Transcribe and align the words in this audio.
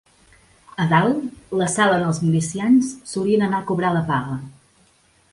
A 0.83 0.85
dalt, 0.93 1.27
la 1.59 1.67
sala 1.73 1.99
on 1.99 2.05
els 2.07 2.19
milicians 2.23 2.89
solien 3.11 3.43
anar 3.49 3.59
a 3.61 3.67
cobrar 3.73 3.91
la 3.99 4.05
paga 4.09 4.39